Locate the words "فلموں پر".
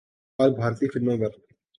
0.87-1.31